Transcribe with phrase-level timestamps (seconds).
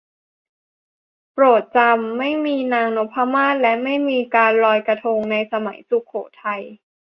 [1.33, 6.63] โปรดจำ ไม่มีนางนพมาศ และไม่มีการลอยกระทง ในสมัยสุโขทัย